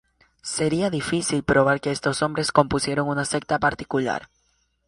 Sería 0.41 0.89
difícil 0.89 1.43
probar 1.43 1.79
que 1.79 1.91
estos 1.91 2.23
hombres 2.23 2.51
compusieron 2.51 3.07
una 3.07 3.23
secta 3.23 3.59
particular. 3.59 4.29